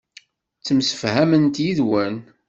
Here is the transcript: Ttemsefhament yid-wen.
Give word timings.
Ttemsefhament 0.59 1.61
yid-wen. 1.63 2.15